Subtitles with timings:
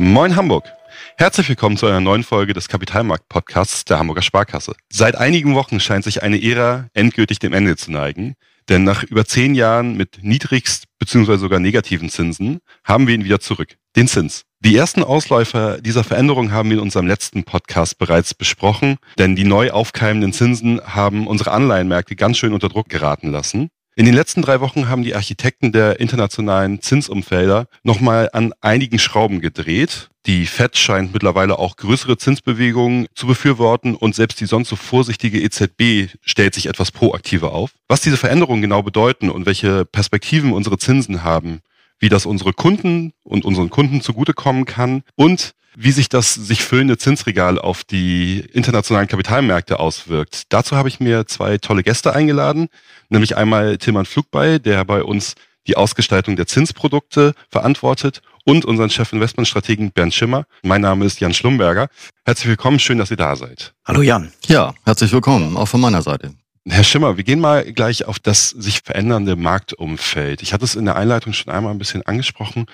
[0.00, 0.72] Moin Hamburg.
[1.16, 4.76] Herzlich willkommen zu einer neuen Folge des Kapitalmarkt-Podcasts der Hamburger Sparkasse.
[4.88, 8.36] Seit einigen Wochen scheint sich eine Ära endgültig dem Ende zu neigen,
[8.68, 11.38] denn nach über zehn Jahren mit niedrigst bzw.
[11.38, 14.44] sogar negativen Zinsen haben wir ihn wieder zurück, den Zins.
[14.60, 19.44] Die ersten Ausläufer dieser Veränderung haben wir in unserem letzten Podcast bereits besprochen, denn die
[19.44, 23.68] neu aufkeimenden Zinsen haben unsere Anleihenmärkte ganz schön unter Druck geraten lassen.
[23.98, 29.40] In den letzten drei Wochen haben die Architekten der internationalen Zinsumfelder nochmal an einigen Schrauben
[29.40, 30.08] gedreht.
[30.24, 35.40] Die Fed scheint mittlerweile auch größere Zinsbewegungen zu befürworten und selbst die sonst so vorsichtige
[35.40, 37.72] EZB stellt sich etwas proaktiver auf.
[37.88, 41.60] Was diese Veränderungen genau bedeuten und welche Perspektiven unsere Zinsen haben,
[42.00, 46.98] wie das unsere Kunden und unseren Kunden zugutekommen kann und wie sich das sich füllende
[46.98, 50.42] Zinsregal auf die internationalen Kapitalmärkte auswirkt.
[50.48, 52.68] Dazu habe ich mir zwei tolle Gäste eingeladen,
[53.10, 55.34] nämlich einmal Tilman Flugbei, der bei uns
[55.68, 60.46] die Ausgestaltung der Zinsprodukte verantwortet und unseren Chef-Investmentstrategen Bernd Schimmer.
[60.62, 61.88] Mein Name ist Jan Schlumberger.
[62.24, 63.74] Herzlich willkommen, schön, dass ihr da seid.
[63.84, 64.32] Hallo Jan.
[64.46, 66.32] Ja, herzlich willkommen, auch von meiner Seite.
[66.70, 70.42] Herr Schimmer, wir gehen mal gleich auf das sich verändernde Marktumfeld.
[70.42, 72.66] Ich hatte es in der Einleitung schon einmal ein bisschen angesprochen.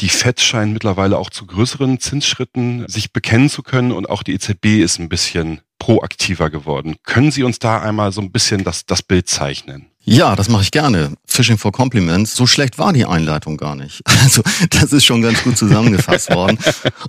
[0.00, 4.32] Die FED scheint mittlerweile auch zu größeren Zinsschritten sich bekennen zu können und auch die
[4.32, 6.96] EZB ist ein bisschen proaktiver geworden.
[7.04, 9.90] Können Sie uns da einmal so ein bisschen das, das Bild zeichnen?
[10.06, 11.14] Ja, das mache ich gerne.
[11.26, 12.36] Fishing for Compliments.
[12.36, 14.02] So schlecht war die Einleitung gar nicht.
[14.24, 16.58] Also das ist schon ganz gut zusammengefasst worden.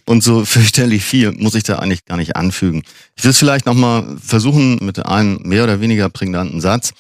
[0.04, 2.84] Und so fürchterlich viel muss ich da eigentlich gar nicht anfügen.
[3.16, 6.94] Ich will es vielleicht nochmal versuchen mit einem mehr oder weniger prägnanten Satz.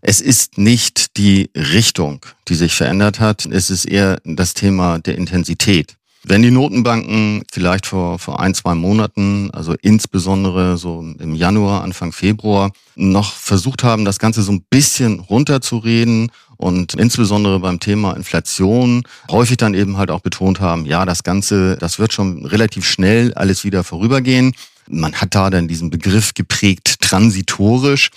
[0.00, 3.44] Es ist nicht die Richtung, die sich verändert hat.
[3.44, 5.97] Es ist eher das Thema der Intensität.
[6.24, 12.12] Wenn die Notenbanken vielleicht vor, vor ein, zwei Monaten, also insbesondere so im Januar, Anfang
[12.12, 19.04] Februar, noch versucht haben, das Ganze so ein bisschen runterzureden und insbesondere beim Thema Inflation
[19.30, 23.32] häufig dann eben halt auch betont haben, ja, das Ganze, das wird schon relativ schnell
[23.34, 24.54] alles wieder vorübergehen.
[24.90, 28.10] Man hat da dann diesen Begriff geprägt transitorisch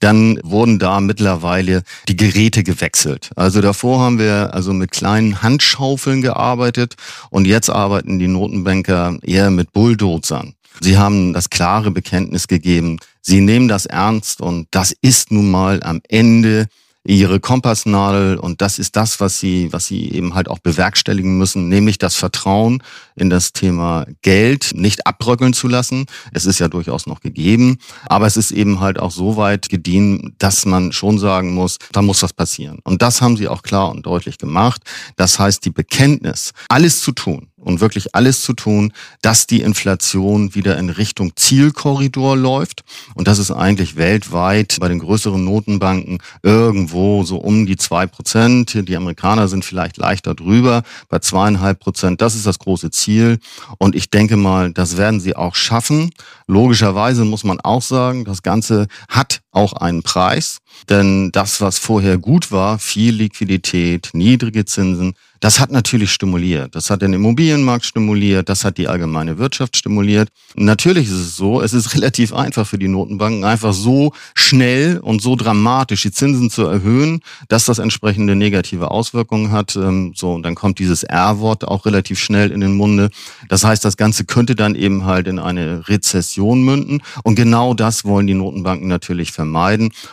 [0.00, 3.30] dann wurden da mittlerweile die Geräte gewechselt.
[3.36, 6.94] Also davor haben wir also mit kleinen Handschaufeln gearbeitet
[7.30, 10.54] und jetzt arbeiten die Notenbanker eher mit Bulldozern.
[10.80, 15.82] Sie haben das klare Bekenntnis gegeben, sie nehmen das ernst und das ist nun mal
[15.82, 16.66] am Ende
[17.08, 21.68] ihre Kompassnadel und das ist das, was sie, was sie eben halt auch bewerkstelligen müssen,
[21.68, 22.82] nämlich das Vertrauen
[23.16, 26.04] in das Thema Geld nicht abbröckeln zu lassen.
[26.32, 30.34] Es ist ja durchaus noch gegeben, aber es ist eben halt auch so weit gediehen,
[30.38, 32.78] dass man schon sagen muss, da muss was passieren.
[32.84, 34.82] Und das haben sie auch klar und deutlich gemacht.
[35.16, 38.92] Das heißt, die Bekenntnis, alles zu tun, und wirklich alles zu tun,
[39.22, 42.84] dass die Inflation wieder in Richtung Zielkorridor läuft.
[43.14, 48.88] Und das ist eigentlich weltweit bei den größeren Notenbanken irgendwo so um die zwei Prozent.
[48.88, 52.20] Die Amerikaner sind vielleicht leichter drüber, bei zweieinhalb Prozent.
[52.20, 53.38] Das ist das große Ziel.
[53.78, 56.10] Und ich denke mal, das werden sie auch schaffen.
[56.46, 60.60] Logischerweise muss man auch sagen, das Ganze hat auch einen Preis.
[60.88, 66.74] Denn das, was vorher gut war, viel Liquidität, niedrige Zinsen, das hat natürlich stimuliert.
[66.74, 70.30] Das hat den Immobilienmarkt stimuliert, das hat die allgemeine Wirtschaft stimuliert.
[70.56, 75.22] natürlich ist es so, es ist relativ einfach für die Notenbanken, einfach so schnell und
[75.22, 79.76] so dramatisch die Zinsen zu erhöhen, dass das entsprechende negative Auswirkungen hat.
[79.76, 83.10] Ähm, so, und dann kommt dieses R-Wort auch relativ schnell in den Munde.
[83.48, 87.00] Das heißt, das Ganze könnte dann eben halt in eine Rezession münden.
[87.22, 89.47] Und genau das wollen die Notenbanken natürlich vermeiden.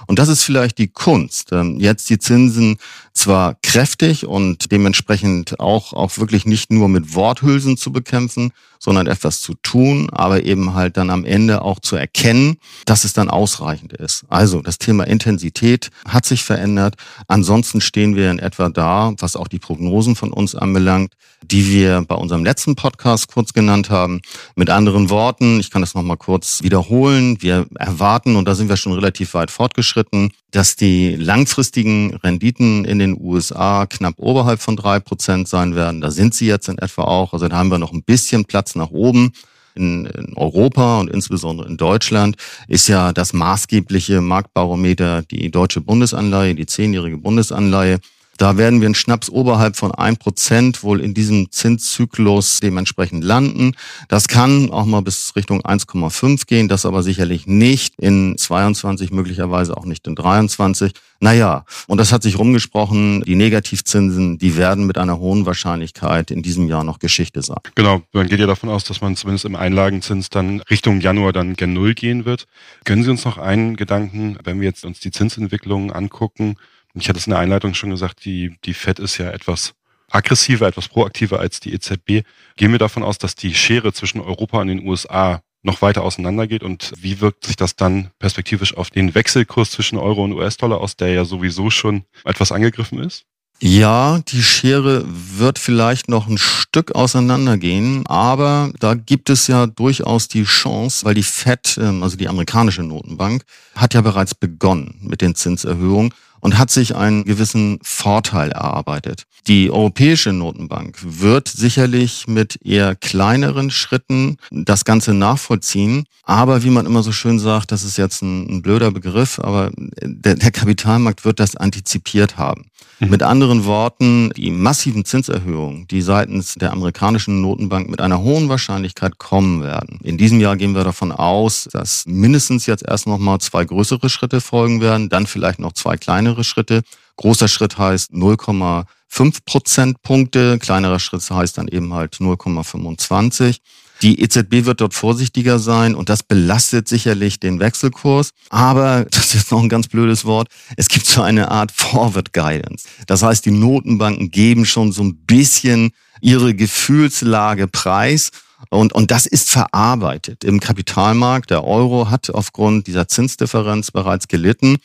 [0.08, 2.78] Und das ist vielleicht die Kunst, ähm, jetzt die Zinsen
[3.16, 9.42] zwar kräftig und dementsprechend auch, auch wirklich nicht nur mit Worthülsen zu bekämpfen, sondern etwas
[9.42, 13.94] zu tun, aber eben halt dann am Ende auch zu erkennen, dass es dann ausreichend
[13.94, 14.26] ist.
[14.30, 16.96] Also das Thema Intensität hat sich verändert.
[17.28, 22.04] Ansonsten stehen wir in etwa da, was auch die Prognosen von uns anbelangt, die wir
[22.08, 24.22] bei unserem letzten Podcast kurz genannt haben.
[24.56, 27.42] Mit anderen Worten, ich kann das nochmal kurz wiederholen.
[27.42, 33.00] Wir erwarten, und da sind wir schon relativ weit fortgeschritten, dass die langfristigen Renditen in
[33.00, 36.02] den USA knapp oberhalb von drei Prozent sein werden.
[36.02, 37.34] Da sind sie jetzt in etwa auch.
[37.34, 39.32] Also da haben wir noch ein bisschen Platz nach oben.
[39.76, 42.38] In, in Europa und insbesondere in Deutschland
[42.70, 48.00] ist ja das maßgebliche Marktbarometer die deutsche Bundesanleihe, die zehnjährige Bundesanleihe.
[48.38, 53.76] Da werden wir einen Schnaps oberhalb von ein Prozent wohl in diesem Zinszyklus dementsprechend landen.
[54.10, 59.78] Das kann auch mal bis Richtung 1,5 gehen, das aber sicherlich nicht in 22, möglicherweise
[59.78, 60.92] auch nicht in 23.
[61.22, 66.44] Naja, und das hat sich rumgesprochen, die Negativzinsen, die werden mit einer hohen Wahrscheinlichkeit in
[66.44, 67.60] diesem Jahr noch Geschichte sein.
[67.76, 71.56] Genau, man geht ja davon aus, dass man zumindest im Einlagenzins dann Richtung Januar dann
[71.56, 72.48] gen Null gehen wird.
[72.84, 76.58] Können Sie uns noch einen Gedanken, wenn wir jetzt uns die Zinsentwicklung angucken,
[76.96, 79.74] ich hatte es in der Einleitung schon gesagt, die, die FED ist ja etwas
[80.10, 82.26] aggressiver, etwas proaktiver als die EZB.
[82.56, 86.64] Gehen wir davon aus, dass die Schere zwischen Europa und den USA noch weiter auseinandergeht
[86.64, 90.96] und wie wirkt sich das dann perspektivisch auf den Wechselkurs zwischen Euro und US-Dollar aus,
[90.96, 93.26] der ja sowieso schon etwas angegriffen ist?
[93.62, 100.28] Ja, die Schere wird vielleicht noch ein Stück auseinandergehen, aber da gibt es ja durchaus
[100.28, 103.44] die Chance, weil die Fed, ähm, also die amerikanische Notenbank,
[103.74, 109.26] hat ja bereits begonnen mit den Zinserhöhungen und hat sich einen gewissen Vorteil erarbeitet.
[109.48, 116.06] Die Europäische Notenbank wird sicherlich mit eher kleineren Schritten das Ganze nachvollziehen.
[116.24, 119.72] Aber wie man immer so schön sagt, das ist jetzt ein, ein blöder Begriff, aber
[119.76, 122.66] der, der Kapitalmarkt wird das antizipiert haben.
[123.00, 123.10] Mhm.
[123.10, 129.18] Mit anderen Worten, die massiven Zinserhöhungen, die seitens der amerikanischen Notenbank mit einer hohen Wahrscheinlichkeit
[129.18, 130.00] kommen werden.
[130.04, 134.10] In diesem Jahr gehen wir davon aus, dass mindestens jetzt erst noch mal zwei größere
[134.10, 136.84] Schritte folgen werden, dann vielleicht noch zwei kleinere Schritte.
[137.18, 143.58] Großer Schritt heißt 0,5 Prozentpunkte, kleinerer Schritt heißt dann eben halt 0,25.
[144.06, 148.30] Die EZB wird dort vorsichtiger sein und das belastet sicherlich den Wechselkurs.
[148.52, 150.48] Aber, das ist jetzt noch ein ganz blödes Wort,
[150.78, 152.88] es gibt so eine Art Forward Guidance.
[153.08, 155.90] Das heißt, die Notenbanken geben schon so ein bisschen
[156.22, 158.30] ihre Gefühlslage preis.
[158.70, 161.50] Und, und das ist verarbeitet im Kapitalmarkt.
[161.50, 164.78] Der Euro hat aufgrund dieser Zinsdifferenz bereits gelitten.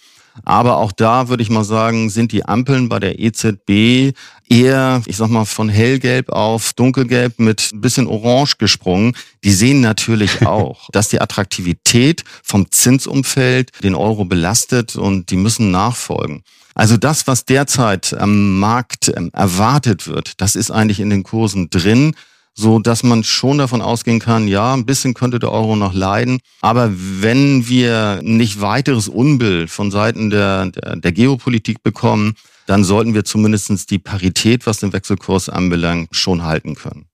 [0.44, 4.14] Aber auch da würde ich mal sagen, sind die Ampeln bei der EZB
[4.48, 9.16] eher, ich sag mal, von hellgelb auf dunkelgelb mit ein bisschen orange gesprungen.
[9.44, 15.70] Die sehen natürlich auch, dass die Attraktivität vom Zinsumfeld den Euro belastet und die müssen
[15.70, 16.42] nachfolgen.
[16.74, 21.68] Also das, was derzeit am Markt ähm, erwartet wird, das ist eigentlich in den Kursen
[21.68, 22.14] drin
[22.54, 26.40] so dass man schon davon ausgehen kann, ja, ein bisschen könnte der Euro noch leiden.
[26.60, 32.34] Aber wenn wir nicht weiteres Unbild von Seiten der, der, der Geopolitik bekommen,
[32.66, 37.06] dann sollten wir zumindest die Parität, was den Wechselkurs anbelangt, schon halten können.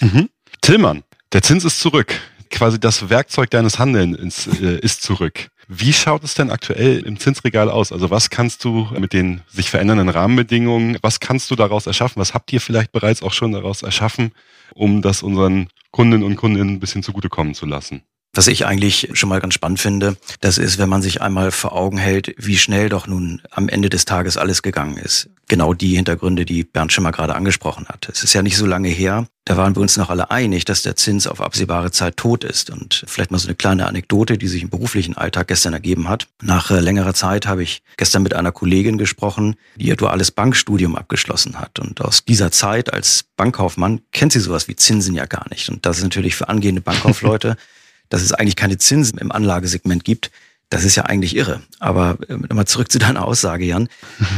[0.00, 0.28] Mhm.
[0.60, 1.02] Tillmann,
[1.32, 2.14] der Zins ist zurück.
[2.50, 5.50] Quasi das Werkzeug deines Handelns äh, ist zurück.
[5.70, 7.92] Wie schaut es denn aktuell im Zinsregal aus?
[7.92, 12.18] Also was kannst du mit den sich verändernden Rahmenbedingungen, was kannst du daraus erschaffen?
[12.18, 14.32] Was habt ihr vielleicht bereits auch schon daraus erschaffen,
[14.74, 18.02] um das unseren Kundinnen und Kunden ein bisschen zugutekommen zu lassen?
[18.38, 21.72] Was ich eigentlich schon mal ganz spannend finde, das ist, wenn man sich einmal vor
[21.72, 25.28] Augen hält, wie schnell doch nun am Ende des Tages alles gegangen ist.
[25.48, 28.08] Genau die Hintergründe, die Bernd Schimmer gerade angesprochen hat.
[28.08, 30.82] Es ist ja nicht so lange her, da waren wir uns noch alle einig, dass
[30.82, 32.70] der Zins auf absehbare Zeit tot ist.
[32.70, 36.28] Und vielleicht mal so eine kleine Anekdote, die sich im beruflichen Alltag gestern ergeben hat.
[36.40, 40.94] Nach äh, längerer Zeit habe ich gestern mit einer Kollegin gesprochen, die ihr duales Bankstudium
[40.94, 41.80] abgeschlossen hat.
[41.80, 45.68] Und aus dieser Zeit als Bankkaufmann kennt sie sowas wie Zinsen ja gar nicht.
[45.70, 47.56] Und das ist natürlich für angehende Bankkaufleute
[48.08, 50.30] dass es eigentlich keine Zinsen im Anlagesegment gibt,
[50.70, 51.62] das ist ja eigentlich irre.
[51.78, 53.88] Aber äh, mal zurück zu deiner Aussage, Jan.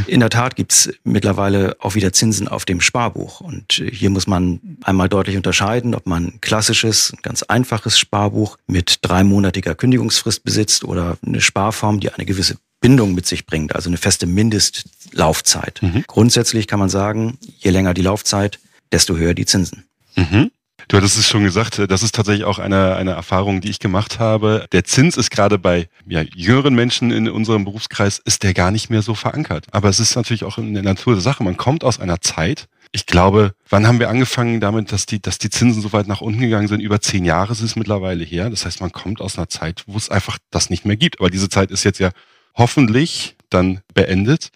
[0.07, 3.41] In der Tat gibt's mittlerweile auch wieder Zinsen auf dem Sparbuch.
[3.41, 8.57] Und äh, hier muss man einmal deutlich unterscheiden, ob man ein klassisches, ganz einfaches Sparbuch
[8.65, 13.89] mit dreimonatiger Kündigungsfrist besitzt oder eine Sparform, die eine gewisse Bindung mit sich bringt, also
[13.89, 15.81] eine feste Mindestlaufzeit.
[15.83, 16.03] Mhm.
[16.07, 18.59] Grundsätzlich kann man sagen, je länger die Laufzeit,
[18.91, 19.83] desto höher die Zinsen.
[20.15, 20.49] Mhm.
[20.91, 23.79] Du hattest es schon gesagt, äh, das ist tatsächlich auch eine, eine Erfahrung, die ich
[23.79, 24.65] gemacht habe.
[24.73, 28.89] Der Zins ist gerade bei ja, jüngeren Menschen in unserem Berufskreis, ist der gar nicht
[28.89, 29.67] mehr so verankert.
[29.71, 31.45] Aber es ist natürlich auch in der Natur der Sache.
[31.45, 35.37] Man kommt aus einer Zeit, ich glaube, wann haben wir angefangen damit, dass die, dass
[35.37, 36.81] die Zinsen so weit nach unten gegangen sind?
[36.81, 38.49] Über zehn Jahre ist es mittlerweile her.
[38.49, 41.21] Das heißt, man kommt aus einer Zeit, wo es einfach das nicht mehr gibt.
[41.21, 42.11] Aber diese Zeit ist jetzt ja
[42.55, 44.49] hoffentlich dann beendet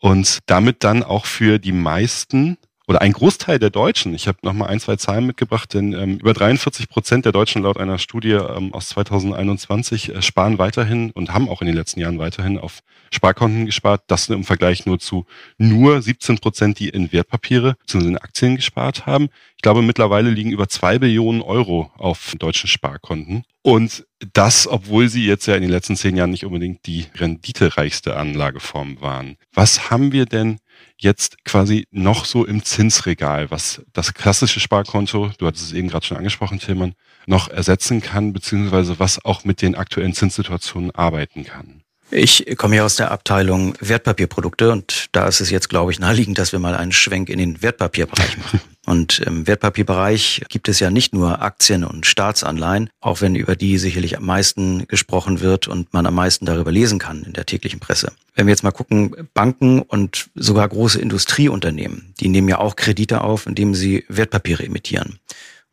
[0.00, 4.68] und damit dann auch für die meisten oder ein Großteil der Deutschen, ich habe nochmal
[4.68, 8.72] ein, zwei Zahlen mitgebracht, denn ähm, über 43 Prozent der Deutschen laut einer Studie ähm,
[8.72, 13.66] aus 2021 äh, sparen weiterhin und haben auch in den letzten Jahren weiterhin auf Sparkonten
[13.66, 14.04] gespart.
[14.06, 15.26] Das im Vergleich nur zu
[15.58, 18.08] nur 17 Prozent, die in Wertpapiere bzw.
[18.08, 19.28] in Aktien gespart haben.
[19.56, 23.44] Ich glaube, mittlerweile liegen über zwei Billionen Euro auf deutschen Sparkonten.
[23.62, 28.16] Und das, obwohl sie jetzt ja in den letzten zehn Jahren nicht unbedingt die renditereichste
[28.16, 29.36] Anlageform waren.
[29.52, 30.58] Was haben wir denn
[30.98, 36.06] jetzt quasi noch so im Zinsregal, was das klassische Sparkonto, du hattest es eben gerade
[36.06, 36.94] schon angesprochen, Tillmann,
[37.26, 41.82] noch ersetzen kann, beziehungsweise was auch mit den aktuellen Zinssituationen arbeiten kann?
[42.10, 46.38] Ich komme ja aus der Abteilung Wertpapierprodukte und da ist es jetzt, glaube ich, naheliegend,
[46.38, 48.60] dass wir mal einen Schwenk in den Wertpapierbereich machen.
[48.86, 53.78] Und im Wertpapierbereich gibt es ja nicht nur Aktien und Staatsanleihen, auch wenn über die
[53.78, 57.80] sicherlich am meisten gesprochen wird und man am meisten darüber lesen kann in der täglichen
[57.80, 58.12] Presse.
[58.36, 63.22] Wenn wir jetzt mal gucken, Banken und sogar große Industrieunternehmen, die nehmen ja auch Kredite
[63.22, 65.18] auf, indem sie Wertpapiere emittieren.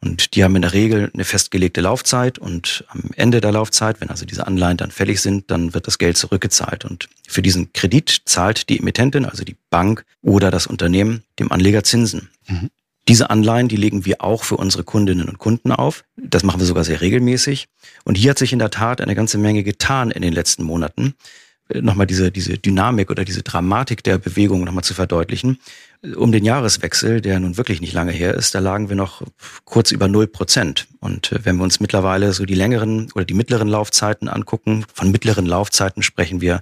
[0.03, 4.09] Und die haben in der Regel eine festgelegte Laufzeit und am Ende der Laufzeit, wenn
[4.09, 6.83] also diese Anleihen dann fällig sind, dann wird das Geld zurückgezahlt.
[6.83, 11.85] Und für diesen Kredit zahlt die Emittentin, also die Bank oder das Unternehmen, dem Anleger
[11.85, 12.29] Zinsen.
[12.47, 12.69] Mhm.
[13.07, 16.03] Diese Anleihen, die legen wir auch für unsere Kundinnen und Kunden auf.
[16.17, 17.67] Das machen wir sogar sehr regelmäßig.
[18.03, 21.13] Und hier hat sich in der Tat eine ganze Menge getan in den letzten Monaten.
[21.73, 25.59] Nochmal diese, diese Dynamik oder diese Dramatik der Bewegung nochmal zu verdeutlichen.
[26.15, 29.21] Um den Jahreswechsel, der nun wirklich nicht lange her ist, da lagen wir noch
[29.63, 30.87] kurz über null Prozent.
[30.99, 35.11] Und äh, wenn wir uns mittlerweile so die längeren oder die mittleren Laufzeiten angucken, von
[35.11, 36.61] mittleren Laufzeiten sprechen wir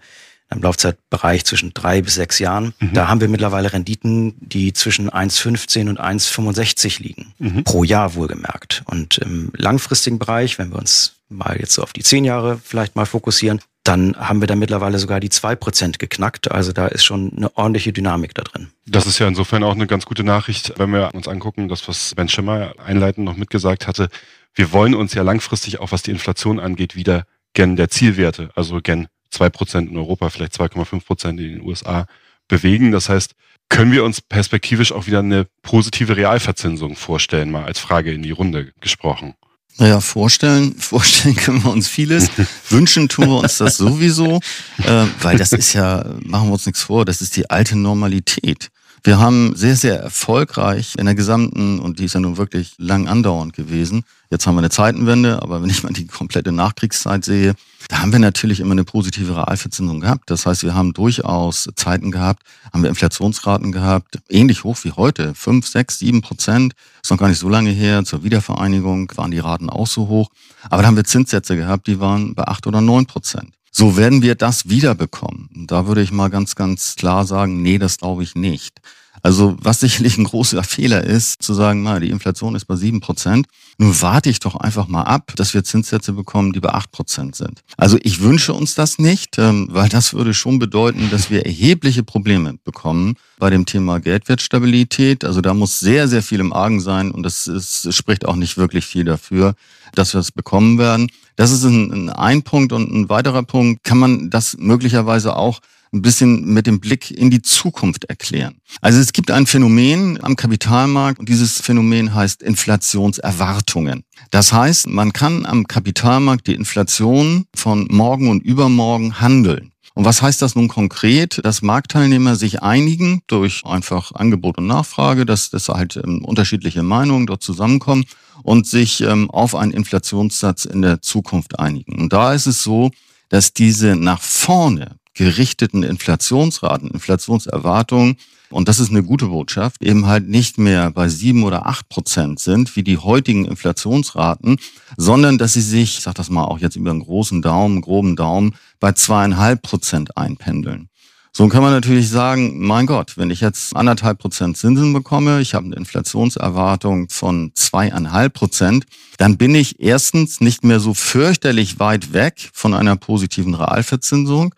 [0.51, 2.73] im Laufzeitbereich zwischen drei bis sechs Jahren.
[2.79, 2.93] Mhm.
[2.93, 7.33] Da haben wir mittlerweile Renditen, die zwischen 1,15 und 1,65 liegen.
[7.39, 7.63] Mhm.
[7.63, 8.83] Pro Jahr wohlgemerkt.
[8.85, 12.95] Und im langfristigen Bereich, wenn wir uns mal jetzt so auf die zehn Jahre vielleicht
[12.95, 16.51] mal fokussieren, dann haben wir da mittlerweile sogar die zwei Prozent geknackt.
[16.51, 18.69] Also da ist schon eine ordentliche Dynamik da drin.
[18.85, 22.13] Das ist ja insofern auch eine ganz gute Nachricht, wenn wir uns angucken, das, was
[22.15, 24.09] Ben Schimmer einleitend noch mitgesagt hatte.
[24.53, 28.81] Wir wollen uns ja langfristig auch, was die Inflation angeht, wieder gen der Zielwerte, also
[28.81, 32.05] gen zwei Prozent in Europa, vielleicht 2,5 Prozent in den USA
[32.47, 32.91] bewegen.
[32.91, 33.33] Das heißt,
[33.69, 38.31] können wir uns perspektivisch auch wieder eine positive Realverzinsung vorstellen, mal als Frage in die
[38.31, 39.35] Runde gesprochen?
[39.77, 42.29] Naja, vorstellen, vorstellen können wir uns vieles.
[42.69, 44.39] Wünschen tun wir uns das sowieso,
[44.83, 48.69] äh, weil das ist ja, machen wir uns nichts vor, das ist die alte Normalität.
[49.03, 53.07] Wir haben sehr, sehr erfolgreich in der gesamten, und die ist ja nun wirklich lang
[53.07, 54.03] andauernd gewesen.
[54.29, 57.55] Jetzt haben wir eine Zeitenwende, aber wenn ich mal die komplette Nachkriegszeit sehe,
[57.89, 60.29] da haben wir natürlich immer eine positive Realverzinsung gehabt.
[60.29, 65.33] Das heißt, wir haben durchaus Zeiten gehabt, haben wir Inflationsraten gehabt, ähnlich hoch wie heute,
[65.33, 66.73] fünf, sechs, sieben Prozent.
[67.01, 68.05] Ist noch gar nicht so lange her.
[68.05, 70.29] Zur Wiedervereinigung waren die Raten auch so hoch.
[70.69, 73.55] Aber da haben wir Zinssätze gehabt, die waren bei acht oder neun Prozent.
[73.71, 75.49] So werden wir das wiederbekommen.
[75.67, 78.81] Da würde ich mal ganz, ganz klar sagen, nee, das glaube ich nicht.
[79.23, 83.01] Also was sicherlich ein großer Fehler ist, zu sagen, na, die Inflation ist bei sieben
[83.01, 83.47] Prozent.
[83.77, 87.35] Nun warte ich doch einfach mal ab, dass wir Zinssätze bekommen, die bei acht Prozent
[87.35, 87.61] sind.
[87.77, 92.03] Also ich wünsche uns das nicht, ähm, weil das würde schon bedeuten, dass wir erhebliche
[92.03, 95.23] Probleme bekommen bei dem Thema Geldwertstabilität.
[95.23, 98.57] Also da muss sehr, sehr viel im Argen sein und das ist, spricht auch nicht
[98.57, 99.55] wirklich viel dafür,
[99.93, 101.09] dass wir es bekommen werden.
[101.41, 103.83] Das ist ein, ein Punkt und ein weiterer Punkt.
[103.83, 105.59] Kann man das möglicherweise auch
[105.91, 108.61] ein bisschen mit dem Blick in die Zukunft erklären.
[108.79, 114.03] Also es gibt ein Phänomen am Kapitalmarkt und dieses Phänomen heißt Inflationserwartungen.
[114.29, 119.71] Das heißt, man kann am Kapitalmarkt die Inflation von morgen und übermorgen handeln.
[120.01, 121.45] Und was heißt das nun konkret?
[121.45, 127.27] Dass Marktteilnehmer sich einigen durch einfach Angebot und Nachfrage, dass, dass halt ähm, unterschiedliche Meinungen
[127.27, 128.05] dort zusammenkommen
[128.41, 132.01] und sich ähm, auf einen Inflationssatz in der Zukunft einigen.
[132.01, 132.89] Und da ist es so,
[133.29, 138.17] dass diese nach vorne gerichteten Inflationsraten, Inflationserwartungen,
[138.51, 142.39] und das ist eine gute Botschaft, eben halt nicht mehr bei sieben oder acht Prozent
[142.39, 144.57] sind, wie die heutigen Inflationsraten,
[144.97, 148.15] sondern dass sie sich, ich sag das mal auch jetzt über einen großen Daumen, groben
[148.15, 150.89] Daumen, bei zweieinhalb Prozent einpendeln.
[151.33, 155.53] So kann man natürlich sagen, mein Gott, wenn ich jetzt anderthalb Prozent Zinsen bekomme, ich
[155.53, 158.83] habe eine Inflationserwartung von zweieinhalb Prozent,
[159.17, 164.53] dann bin ich erstens nicht mehr so fürchterlich weit weg von einer positiven Realverzinsung.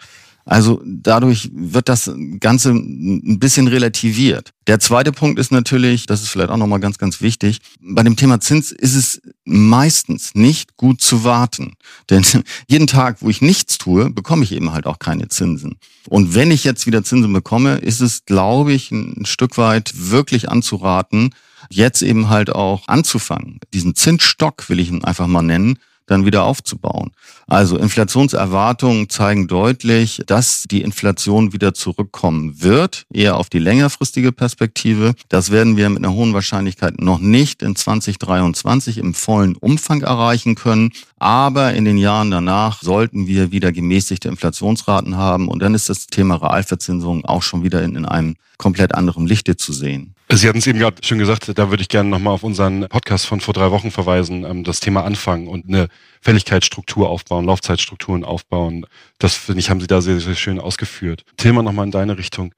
[0.45, 4.51] Also dadurch wird das Ganze ein bisschen relativiert.
[4.67, 8.15] Der zweite Punkt ist natürlich, das ist vielleicht auch nochmal ganz, ganz wichtig, bei dem
[8.15, 11.73] Thema Zins ist es meistens nicht gut zu warten.
[12.09, 12.25] Denn
[12.67, 15.77] jeden Tag, wo ich nichts tue, bekomme ich eben halt auch keine Zinsen.
[16.09, 20.49] Und wenn ich jetzt wieder Zinsen bekomme, ist es, glaube ich, ein Stück weit wirklich
[20.49, 21.33] anzuraten,
[21.69, 23.59] jetzt eben halt auch anzufangen.
[23.73, 27.11] Diesen Zinsstock will ich ihn einfach mal nennen, dann wieder aufzubauen.
[27.47, 35.13] Also Inflationserwartungen zeigen deutlich, dass die Inflation wieder zurückkommen wird, eher auf die längerfristige Perspektive.
[35.29, 40.55] Das werden wir mit einer hohen Wahrscheinlichkeit noch nicht in 2023 im vollen Umfang erreichen
[40.55, 40.91] können.
[41.19, 46.07] Aber in den Jahren danach sollten wir wieder gemäßigte Inflationsraten haben und dann ist das
[46.07, 50.15] Thema Realverzinsung auch schon wieder in, in einem komplett anderen Lichte zu sehen.
[50.35, 53.27] Sie hatten es eben gerade schon gesagt, da würde ich gerne nochmal auf unseren Podcast
[53.27, 55.89] von vor drei Wochen verweisen, ähm, das Thema Anfangen und eine
[56.21, 58.87] Fälligkeitsstruktur aufbauen, Laufzeitstrukturen aufbauen.
[59.19, 61.23] Das finde ich, haben Sie da sehr, sehr schön ausgeführt.
[61.37, 62.53] Thema nochmal in deine Richtung.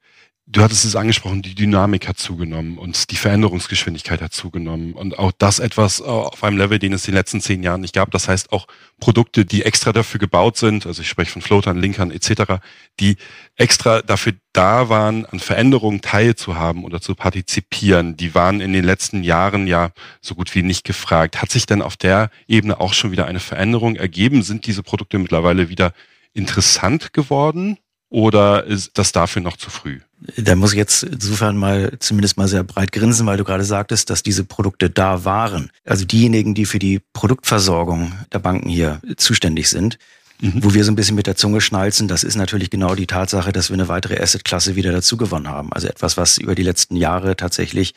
[0.48, 4.92] Du hattest es angesprochen, die Dynamik hat zugenommen und die Veränderungsgeschwindigkeit hat zugenommen.
[4.92, 7.80] Und auch das etwas äh, auf einem Level, den es in den letzten zehn Jahren
[7.80, 8.12] nicht gab.
[8.12, 8.68] Das heißt auch
[9.00, 12.60] Produkte, die extra dafür gebaut sind, also ich spreche von Floatern, Linkern etc.,
[13.00, 13.16] die
[13.56, 19.24] extra dafür da waren, an Veränderungen teilzuhaben oder zu partizipieren, die waren in den letzten
[19.24, 21.42] Jahren ja so gut wie nicht gefragt.
[21.42, 24.44] Hat sich denn auf der Ebene auch schon wieder eine Veränderung ergeben?
[24.44, 25.92] Sind diese Produkte mittlerweile wieder
[26.34, 27.78] interessant geworden?
[28.08, 30.00] Oder ist das dafür noch zu früh?
[30.36, 34.10] Da muss ich jetzt insofern mal zumindest mal sehr breit grinsen, weil du gerade sagtest,
[34.10, 35.70] dass diese Produkte da waren.
[35.84, 39.98] Also diejenigen, die für die Produktversorgung der Banken hier zuständig sind,
[40.40, 40.64] mhm.
[40.64, 43.52] wo wir so ein bisschen mit der Zunge schnalzen, das ist natürlich genau die Tatsache,
[43.52, 45.72] dass wir eine weitere Assetklasse wieder dazu gewonnen haben.
[45.72, 47.92] Also etwas, was über die letzten Jahre tatsächlich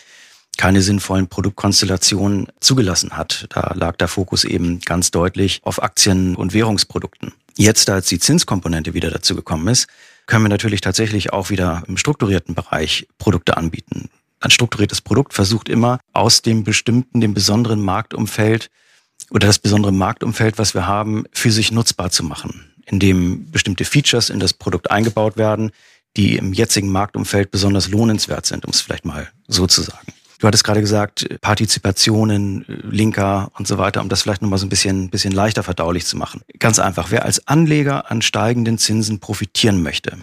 [0.57, 3.45] keine sinnvollen Produktkonstellationen zugelassen hat.
[3.49, 7.31] Da lag der Fokus eben ganz deutlich auf Aktien- und Währungsprodukten.
[7.59, 9.87] Jetzt, da jetzt die Zinskomponente wieder dazu gekommen ist,
[10.27, 14.09] können wir natürlich tatsächlich auch wieder im strukturierten Bereich Produkte anbieten.
[14.39, 18.69] Ein strukturiertes Produkt versucht immer aus dem bestimmten, dem besonderen Marktumfeld
[19.29, 24.29] oder das besondere Marktumfeld, was wir haben, für sich nutzbar zu machen, indem bestimmte Features
[24.29, 25.71] in das Produkt eingebaut werden,
[26.15, 30.13] die im jetzigen Marktumfeld besonders lohnenswert sind, um es vielleicht mal so zu sagen.
[30.39, 34.69] Du hattest gerade gesagt, Partizipationen, Linker und so weiter, um das vielleicht nochmal so ein
[34.69, 36.41] bisschen, bisschen leichter verdaulich zu machen.
[36.59, 40.17] Ganz einfach, wer als Anleger an steigenden Zinsen profitieren möchte,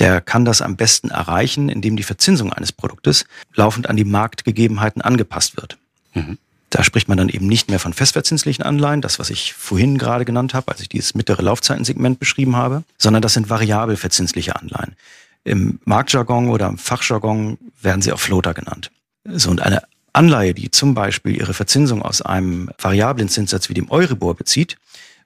[0.00, 5.02] der kann das am besten erreichen, indem die Verzinsung eines Produktes laufend an die Marktgegebenheiten
[5.02, 5.78] angepasst wird.
[6.14, 6.38] Mhm.
[6.70, 10.24] Da spricht man dann eben nicht mehr von festverzinslichen Anleihen, das, was ich vorhin gerade
[10.24, 14.96] genannt habe, als ich dieses mittlere Laufzeitensegment beschrieben habe, sondern das sind variabel verzinsliche Anleihen.
[15.44, 18.90] Im Marktjargon oder im Fachjargon werden sie auch Floater genannt.
[19.24, 23.90] So, und eine Anleihe, die zum Beispiel ihre Verzinsung aus einem variablen Zinssatz wie dem
[23.90, 24.76] Euribor bezieht,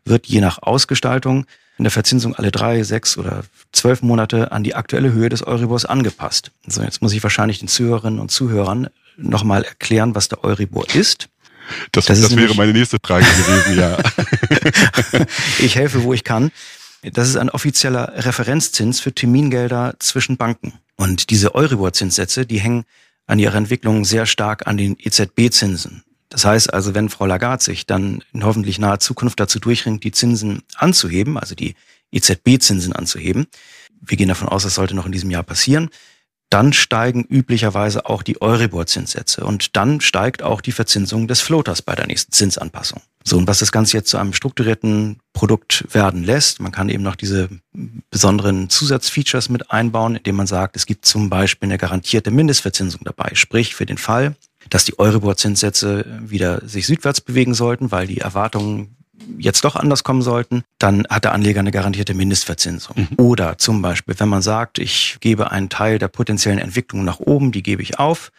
[0.04, 4.74] wird je nach Ausgestaltung in der Verzinsung alle drei, sechs oder zwölf Monate an die
[4.74, 6.50] aktuelle Höhe des Euribors angepasst.
[6.66, 11.28] So, jetzt muss ich wahrscheinlich den Zuhörerinnen und Zuhörern nochmal erklären, was der Euribor ist.
[11.92, 13.98] Das, das, das wäre meine nächste Frage gewesen, ja.
[15.58, 16.50] ich helfe, wo ich kann.
[17.02, 20.72] Das ist ein offizieller Referenzzins für Termingelder zwischen Banken.
[20.96, 22.84] Und diese Euribor-Zinssätze, die hängen
[23.28, 26.02] an ihrer Entwicklung sehr stark an den EZB-Zinsen.
[26.30, 30.12] Das heißt also, wenn Frau Lagarde sich dann in hoffentlich naher Zukunft dazu durchringt, die
[30.12, 31.74] Zinsen anzuheben, also die
[32.10, 33.46] EZB-Zinsen anzuheben,
[34.00, 35.90] wir gehen davon aus, das sollte noch in diesem Jahr passieren,
[36.50, 41.94] dann steigen üblicherweise auch die Euribor-Zinssätze und dann steigt auch die Verzinsung des Floaters bei
[41.94, 43.02] der nächsten Zinsanpassung.
[43.24, 47.02] So, und was das Ganze jetzt zu einem strukturierten Produkt werden lässt, man kann eben
[47.02, 47.50] noch diese
[48.10, 53.30] besonderen Zusatzfeatures mit einbauen, indem man sagt, es gibt zum Beispiel eine garantierte Mindestverzinsung dabei.
[53.34, 54.34] Sprich, für den Fall,
[54.70, 58.97] dass die Euribor-Zinssätze wieder sich südwärts bewegen sollten, weil die Erwartungen
[59.38, 62.96] jetzt doch anders kommen sollten, dann hat der Anleger eine garantierte Mindestverzinsung.
[62.96, 63.08] Mhm.
[63.16, 67.52] Oder zum Beispiel, wenn man sagt, ich gebe einen Teil der potenziellen Entwicklung nach oben,
[67.52, 68.30] die gebe ich auf,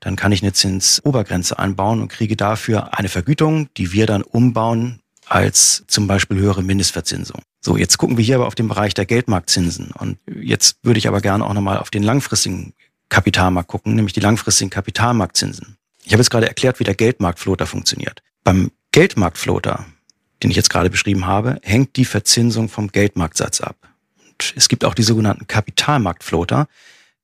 [0.00, 5.00] dann kann ich eine Zinsobergrenze einbauen und kriege dafür eine Vergütung, die wir dann umbauen
[5.26, 7.42] als zum Beispiel höhere Mindestverzinsung.
[7.60, 9.90] So, jetzt gucken wir hier aber auf den Bereich der Geldmarktzinsen.
[9.90, 12.72] Und jetzt würde ich aber gerne auch nochmal auf den langfristigen
[13.08, 15.76] Kapitalmarkt gucken, nämlich die langfristigen Kapitalmarktzinsen.
[16.04, 18.22] Ich habe jetzt gerade erklärt, wie der Geldmarktfloater funktioniert.
[18.44, 19.84] Beim Geldmarktfloater
[20.42, 23.76] den ich jetzt gerade beschrieben habe, hängt die Verzinsung vom Geldmarktsatz ab.
[24.24, 26.68] Und es gibt auch die sogenannten Kapitalmarktfloater.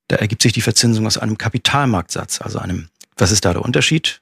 [0.08, 4.20] Da ergibt sich die Verzinsung aus einem Kapitalmarktsatz, also einem, was ist da der Unterschied?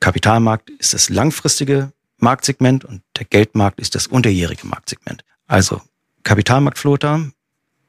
[0.00, 5.24] Kapitalmarkt ist das langfristige Marktsegment und der Geldmarkt ist das unterjährige Marktsegment.
[5.46, 5.80] Also
[6.22, 7.30] Kapitalmarktfloater,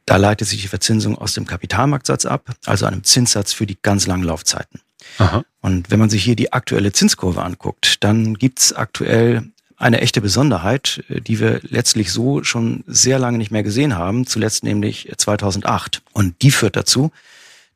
[0.06, 4.08] da leitet sich die Verzinsung aus dem Kapitalmarktsatz ab, also einem Zinssatz für die ganz
[4.08, 4.82] langen Laufzeiten.
[5.18, 5.44] Aha.
[5.62, 11.04] Und wenn man sich hier die aktuelle Zinskurve anguckt, dann gibt's aktuell eine echte Besonderheit,
[11.10, 16.02] äh, die wir letztlich so schon sehr lange nicht mehr gesehen haben, zuletzt nämlich 2008.
[16.14, 17.12] Und die führt dazu,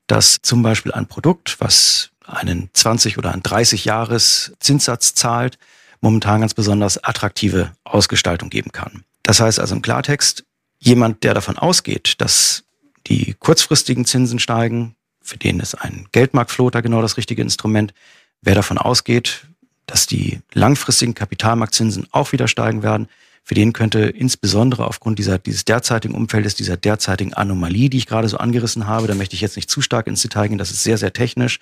[0.08, 5.58] dass zum Beispiel ein Produkt, was einen 20 oder einen 30 Jahres Zinssatz zahlt,
[6.02, 9.04] momentan ganz besonders attraktive Ausgestaltung geben kann.
[9.24, 10.44] Das heißt also im Klartext,
[10.78, 12.64] jemand, der davon ausgeht, dass
[13.08, 17.94] die kurzfristigen Zinsen steigen, für den ist ein Geldmarktfloater genau das richtige Instrument.
[18.42, 19.48] Wer davon ausgeht,
[19.86, 23.08] dass die langfristigen Kapitalmarktzinsen auch wieder steigen werden.
[23.44, 28.28] Für den könnte insbesondere aufgrund dieser, dieses derzeitigen Umfeldes, dieser derzeitigen Anomalie, die ich gerade
[28.28, 30.84] so angerissen habe, da möchte ich jetzt nicht zu stark ins Detail gehen, das ist
[30.84, 31.60] sehr, sehr technisch,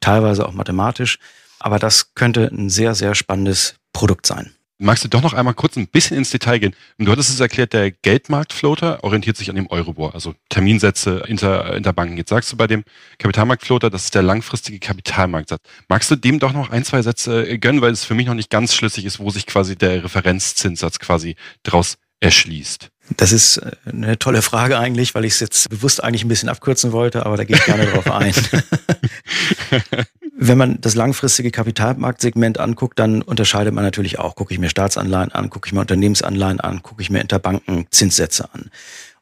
[0.00, 1.18] teilweise auch mathematisch,
[1.58, 4.52] aber das könnte ein sehr, sehr spannendes Produkt sein.
[4.84, 6.74] Magst du doch noch einmal kurz ein bisschen ins Detail gehen?
[6.98, 11.76] Und du hattest es erklärt, der Geldmarktfloater orientiert sich an dem Euribor, also Terminsätze inter,
[11.76, 12.16] Interbanken.
[12.16, 12.82] Jetzt sagst du bei dem
[13.18, 15.60] Kapitalmarktfloater, das ist der langfristige Kapitalmarktsatz.
[15.88, 18.50] Magst du dem doch noch ein, zwei Sätze gönnen, weil es für mich noch nicht
[18.50, 22.90] ganz schlüssig ist, wo sich quasi der Referenzzinssatz quasi draus erschließt?
[23.16, 26.48] Das ist äh, eine tolle Frage eigentlich, weil ich es jetzt bewusst eigentlich ein bisschen
[26.48, 28.34] abkürzen wollte, aber da gehe ich gerne drauf ein.
[30.36, 35.30] Wenn man das langfristige Kapitalmarktsegment anguckt, dann unterscheidet man natürlich auch, gucke ich mir Staatsanleihen
[35.30, 38.70] an, gucke ich mir Unternehmensanleihen an, gucke ich mir Interbanken-Zinssätze an.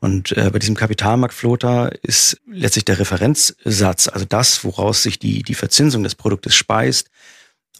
[0.00, 5.54] Und äh, bei diesem Kapitalmarktfloater ist letztlich der Referenzsatz, also das, woraus sich die, die
[5.54, 7.10] Verzinsung des Produktes speist,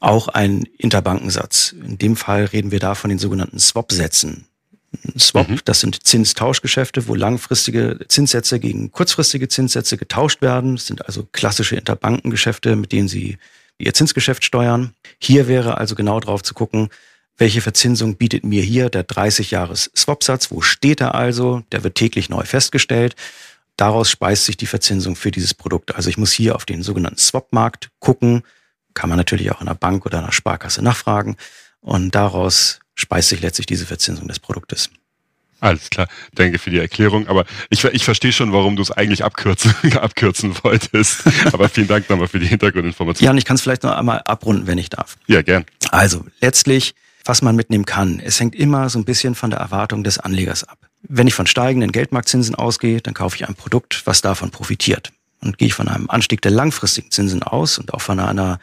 [0.00, 1.72] auch ein Interbankensatz.
[1.72, 4.46] In dem Fall reden wir da von den sogenannten Swap-Sätzen.
[5.18, 5.60] Swap, mhm.
[5.64, 10.76] das sind Zinstauschgeschäfte, wo langfristige Zinssätze gegen kurzfristige Zinssätze getauscht werden.
[10.76, 13.38] Das sind also klassische Interbankengeschäfte, mit denen Sie
[13.78, 14.92] Ihr Zinsgeschäft steuern.
[15.18, 16.90] Hier wäre also genau drauf zu gucken,
[17.38, 20.50] welche Verzinsung bietet mir hier der 30-Jahres-Swap-Satz?
[20.50, 21.62] Wo steht er also?
[21.72, 23.16] Der wird täglich neu festgestellt.
[23.78, 25.94] Daraus speist sich die Verzinsung für dieses Produkt.
[25.94, 28.42] Also ich muss hier auf den sogenannten Swap-Markt gucken.
[28.92, 31.36] Kann man natürlich auch in einer Bank oder einer Sparkasse nachfragen.
[31.80, 34.90] Und daraus speist sich letztlich diese Verzinsung des Produktes.
[35.60, 37.28] Alles klar, danke für die Erklärung.
[37.28, 41.24] Aber ich, ich verstehe schon, warum du es eigentlich abkürzen, abkürzen wolltest.
[41.52, 43.24] Aber vielen Dank nochmal für die Hintergrundinformation.
[43.24, 45.16] Ja, und ich kann es vielleicht noch einmal abrunden, wenn ich darf.
[45.26, 45.66] Ja, gern.
[45.90, 50.02] Also letztlich, was man mitnehmen kann, es hängt immer so ein bisschen von der Erwartung
[50.02, 50.78] des Anlegers ab.
[51.02, 55.12] Wenn ich von steigenden Geldmarktzinsen ausgehe, dann kaufe ich ein Produkt, was davon profitiert.
[55.42, 58.60] Und gehe ich von einem Anstieg der langfristigen Zinsen aus und auch von einer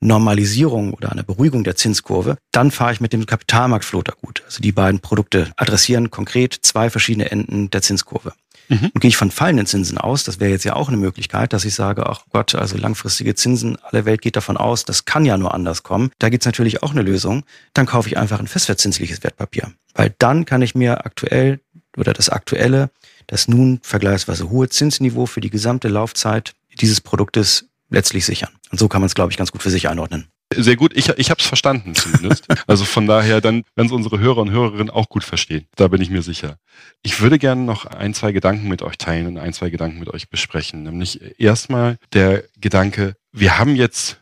[0.00, 4.42] Normalisierung oder einer Beruhigung der Zinskurve, dann fahre ich mit dem Kapitalmarktfloater gut.
[4.46, 8.32] Also die beiden Produkte adressieren konkret zwei verschiedene Enden der Zinskurve.
[8.68, 8.90] Mhm.
[8.94, 11.64] Und gehe ich von fallenden Zinsen aus, das wäre jetzt ja auch eine Möglichkeit, dass
[11.64, 15.38] ich sage, ach Gott, also langfristige Zinsen, alle Welt geht davon aus, das kann ja
[15.38, 16.10] nur anders kommen.
[16.18, 17.44] Da gibt's natürlich auch eine Lösung.
[17.72, 19.72] Dann kaufe ich einfach ein festverzinsliches Wertpapier.
[19.94, 21.60] Weil dann kann ich mir aktuell
[21.96, 22.90] oder das aktuelle,
[23.26, 28.50] das nun vergleichsweise hohe Zinsniveau für die gesamte Laufzeit dieses Produktes letztlich sichern.
[28.70, 30.28] Und so kann man es, glaube ich, ganz gut für sich einordnen.
[30.54, 32.46] Sehr gut, ich, ich habe es verstanden zumindest.
[32.66, 35.66] also von daher, dann werden es unsere Hörer und Hörerinnen auch gut verstehen.
[35.76, 36.56] Da bin ich mir sicher.
[37.02, 40.08] Ich würde gerne noch ein, zwei Gedanken mit euch teilen und ein, zwei Gedanken mit
[40.08, 40.84] euch besprechen.
[40.84, 44.18] Nämlich erstmal der Gedanke, wir haben jetzt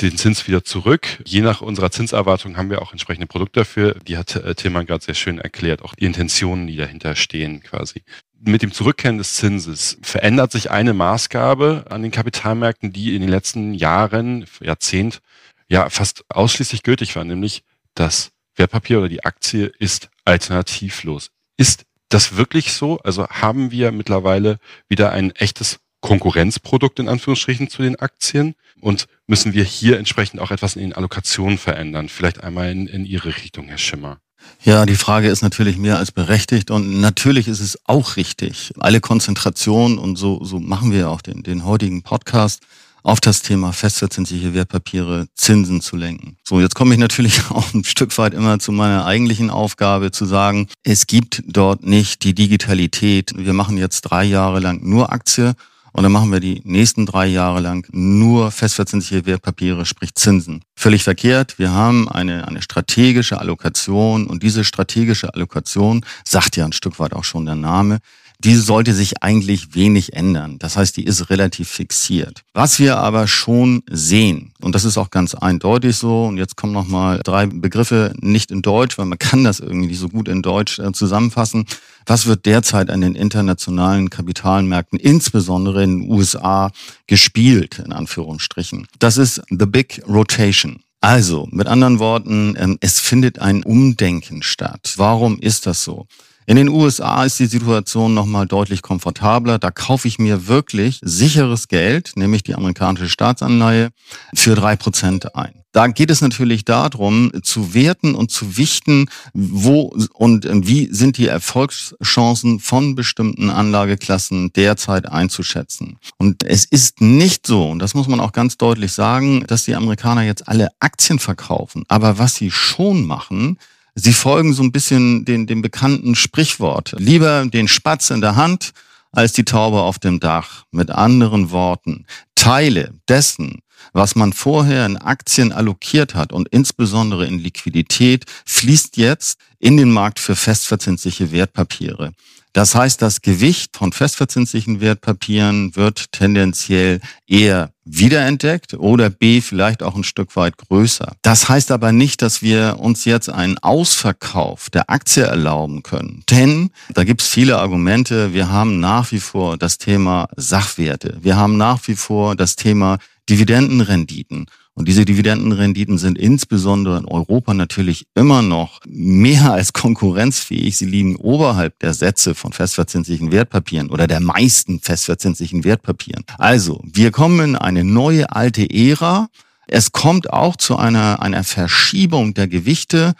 [0.00, 1.22] den Zins wieder zurück.
[1.26, 3.96] Je nach unserer Zinserwartung haben wir auch entsprechende Produkte dafür.
[4.06, 8.02] Die hat äh, Tilman gerade sehr schön erklärt, auch die Intentionen, die dahinter stehen quasi
[8.40, 13.30] mit dem Zurückkehren des Zinses verändert sich eine Maßgabe an den Kapitalmärkten, die in den
[13.30, 15.20] letzten Jahren, Jahrzehnt,
[15.68, 17.62] ja fast ausschließlich gültig war, nämlich
[17.94, 21.30] das Wertpapier oder die Aktie ist alternativlos.
[21.56, 22.98] Ist das wirklich so?
[22.98, 29.52] Also haben wir mittlerweile wieder ein echtes Konkurrenzprodukt in Anführungsstrichen zu den Aktien und müssen
[29.52, 32.08] wir hier entsprechend auch etwas in den Allokationen verändern?
[32.08, 34.20] Vielleicht einmal in, in Ihre Richtung, Herr Schimmer.
[34.62, 39.00] Ja, die Frage ist natürlich mehr als berechtigt und natürlich ist es auch richtig, alle
[39.00, 42.62] Konzentration und so, so machen wir auch den, den heutigen Podcast
[43.02, 46.36] auf das Thema festverzinsliche Wertpapiere, Zinsen zu lenken.
[46.44, 50.26] So, jetzt komme ich natürlich auch ein Stück weit immer zu meiner eigentlichen Aufgabe zu
[50.26, 53.32] sagen, es gibt dort nicht die Digitalität.
[53.36, 55.54] Wir machen jetzt drei Jahre lang nur Aktie
[55.92, 60.62] und dann machen wir die nächsten drei Jahre lang nur festverzinsliche Wertpapiere, sprich Zinsen.
[60.76, 61.58] Völlig verkehrt.
[61.58, 67.12] Wir haben eine, eine strategische Allokation und diese strategische Allokation sagt ja ein Stück weit
[67.12, 67.98] auch schon der Name.
[68.44, 70.60] Diese sollte sich eigentlich wenig ändern.
[70.60, 72.44] Das heißt, die ist relativ fixiert.
[72.54, 76.72] Was wir aber schon sehen, und das ist auch ganz eindeutig so, und jetzt kommen
[76.72, 80.78] nochmal drei Begriffe nicht in Deutsch, weil man kann das irgendwie so gut in Deutsch
[80.78, 81.66] äh, zusammenfassen.
[82.06, 86.70] Was wird derzeit an den internationalen Kapitalmärkten, insbesondere in den USA,
[87.08, 88.86] gespielt, in Anführungsstrichen?
[89.00, 90.80] Das ist the big rotation.
[91.00, 94.94] Also, mit anderen Worten, ähm, es findet ein Umdenken statt.
[94.96, 96.06] Warum ist das so?
[96.48, 99.58] In den USA ist die Situation nochmal deutlich komfortabler.
[99.58, 103.90] Da kaufe ich mir wirklich sicheres Geld, nämlich die amerikanische Staatsanleihe,
[104.34, 105.62] für drei Prozent ein.
[105.72, 111.26] Da geht es natürlich darum, zu werten und zu wichten, wo und wie sind die
[111.26, 115.98] Erfolgschancen von bestimmten Anlageklassen derzeit einzuschätzen.
[116.16, 119.74] Und es ist nicht so, und das muss man auch ganz deutlich sagen, dass die
[119.74, 121.84] Amerikaner jetzt alle Aktien verkaufen.
[121.88, 123.58] Aber was sie schon machen,
[124.00, 126.94] Sie folgen so ein bisschen den, dem bekannten Sprichwort.
[126.98, 128.70] Lieber den Spatz in der Hand
[129.10, 130.64] als die Taube auf dem Dach.
[130.70, 132.06] Mit anderen Worten,
[132.36, 133.60] Teile dessen,
[133.92, 139.90] was man vorher in Aktien allokiert hat und insbesondere in Liquidität, fließt jetzt in den
[139.90, 142.12] Markt für festverzinsliche Wertpapiere.
[142.58, 149.94] Das heißt, das Gewicht von festverzinslichen Wertpapieren wird tendenziell eher wiederentdeckt oder B vielleicht auch
[149.94, 151.12] ein Stück weit größer.
[151.22, 156.24] Das heißt aber nicht, dass wir uns jetzt einen Ausverkauf der Aktie erlauben können.
[156.30, 158.34] Denn da gibt es viele Argumente.
[158.34, 161.16] Wir haben nach wie vor das Thema Sachwerte.
[161.20, 162.98] Wir haben nach wie vor das Thema
[163.30, 164.46] Dividendenrenditen.
[164.78, 170.76] Und diese Dividendenrenditen sind insbesondere in Europa natürlich immer noch mehr als konkurrenzfähig.
[170.76, 176.24] Sie liegen oberhalb der Sätze von festverzinslichen Wertpapieren oder der meisten festverzinslichen Wertpapieren.
[176.38, 179.28] Also, wir kommen in eine neue alte Ära.
[179.66, 183.14] Es kommt auch zu einer, einer Verschiebung der Gewichte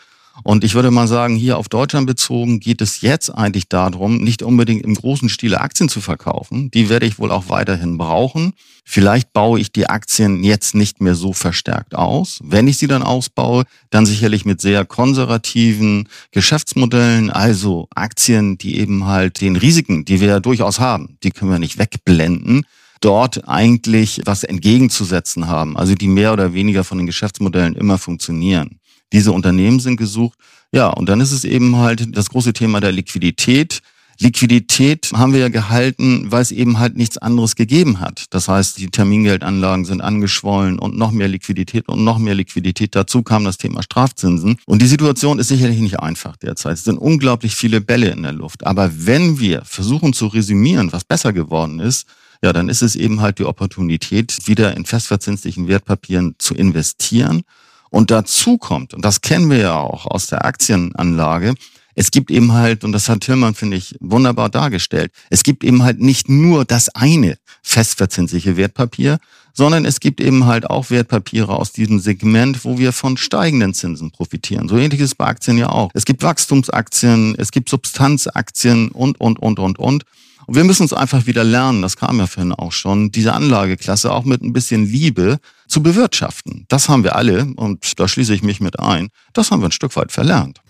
[0.44, 4.42] Und ich würde mal sagen, hier auf Deutschland bezogen geht es jetzt eigentlich darum, nicht
[4.42, 6.70] unbedingt im großen Stile Aktien zu verkaufen.
[6.70, 8.53] Die werde ich wohl auch weiterhin brauchen.
[8.85, 12.40] Vielleicht baue ich die Aktien jetzt nicht mehr so verstärkt aus.
[12.42, 19.05] Wenn ich sie dann ausbaue, dann sicherlich mit sehr konservativen Geschäftsmodellen, also Aktien, die eben
[19.05, 22.64] halt den Risiken, die wir ja durchaus haben, die können wir nicht wegblenden,
[23.01, 28.81] dort eigentlich was entgegenzusetzen haben, also die mehr oder weniger von den Geschäftsmodellen immer funktionieren.
[29.12, 30.38] Diese Unternehmen sind gesucht.
[30.73, 33.81] Ja, und dann ist es eben halt das große Thema der Liquidität.
[34.21, 38.25] Liquidität haben wir ja gehalten, weil es eben halt nichts anderes gegeben hat.
[38.31, 42.97] Das heißt, die Termingeldanlagen sind angeschwollen und noch mehr Liquidität und noch mehr Liquidität.
[42.97, 44.59] Dazu kam das Thema Strafzinsen.
[44.66, 46.75] Und die Situation ist sicherlich nicht einfach derzeit.
[46.75, 48.66] Es sind unglaublich viele Bälle in der Luft.
[48.66, 52.07] Aber wenn wir versuchen zu resümieren, was besser geworden ist,
[52.42, 57.42] ja, dann ist es eben halt die Opportunität, wieder in festverzinslichen Wertpapieren zu investieren.
[57.90, 61.55] Und dazu kommt, und das kennen wir ja auch aus der Aktienanlage,
[61.94, 65.83] es gibt eben halt, und das hat Tillmann, finde ich, wunderbar dargestellt, es gibt eben
[65.83, 69.18] halt nicht nur das eine festverzinsliche Wertpapier,
[69.53, 74.12] sondern es gibt eben halt auch Wertpapiere aus diesem Segment, wo wir von steigenden Zinsen
[74.12, 74.68] profitieren.
[74.68, 75.90] So ähnlich ist bei Aktien ja auch.
[75.94, 80.05] Es gibt Wachstumsaktien, es gibt Substanzaktien und, und, und, und, und.
[80.46, 84.12] Und wir müssen uns einfach wieder lernen, das kam ja vorhin auch schon, diese Anlageklasse
[84.12, 86.64] auch mit ein bisschen Liebe zu bewirtschaften.
[86.68, 89.72] Das haben wir alle, und da schließe ich mich mit ein, das haben wir ein
[89.72, 90.61] Stück weit verlernt.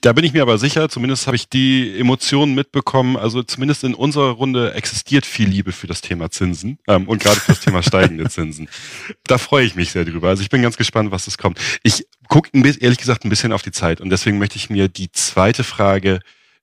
[0.00, 3.94] Da bin ich mir aber sicher, zumindest habe ich die Emotionen mitbekommen, also zumindest in
[3.94, 7.82] unserer Runde existiert viel Liebe für das Thema Zinsen ähm, und gerade für das Thema
[7.82, 8.68] steigende Zinsen.
[9.24, 10.28] Da freue ich mich sehr drüber.
[10.28, 11.58] Also ich bin ganz gespannt, was es kommt.
[11.82, 15.12] Ich gucke ehrlich gesagt ein bisschen auf die Zeit und deswegen möchte ich mir die
[15.12, 16.20] zweite Frage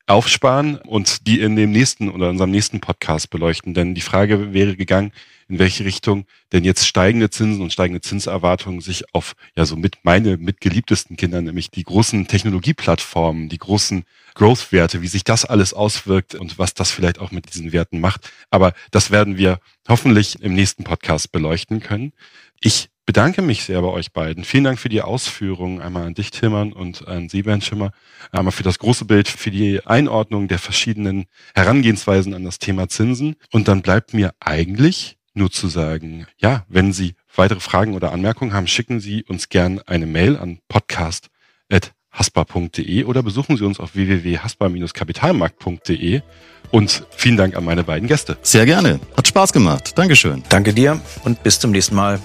[0.10, 3.74] aufsparen und die in dem nächsten oder unserem nächsten Podcast beleuchten.
[3.74, 5.12] Denn die Frage wäre gegangen,
[5.48, 9.98] in welche Richtung denn jetzt steigende Zinsen und steigende Zinserwartungen sich auf ja so mit
[10.04, 14.04] meine mitgeliebtesten Kinder, nämlich die großen Technologieplattformen, die großen
[14.36, 18.32] Growth-Werte, wie sich das alles auswirkt und was das vielleicht auch mit diesen Werten macht.
[18.50, 22.13] Aber das werden wir hoffentlich im nächsten Podcast beleuchten können.
[22.62, 24.43] Ich bedanke mich sehr bei euch beiden.
[24.43, 25.82] Vielen Dank für die Ausführungen.
[25.82, 27.89] Einmal an dich, Tillmann, und an Sie, Bernd Schimmer.
[28.32, 33.36] Einmal für das große Bild, für die Einordnung der verschiedenen Herangehensweisen an das Thema Zinsen.
[33.52, 38.54] Und dann bleibt mir eigentlich nur zu sagen, ja, wenn Sie weitere Fragen oder Anmerkungen
[38.54, 46.22] haben, schicken Sie uns gern eine Mail an podcast.haspa.de oder besuchen Sie uns auf www.haspa-kapitalmarkt.de.
[46.69, 48.38] Und vielen Dank an meine beiden Gäste.
[48.43, 49.00] Sehr gerne.
[49.17, 49.98] Hat Spaß gemacht.
[49.98, 50.43] Dankeschön.
[50.50, 52.19] Danke dir und bis zum nächsten Mal.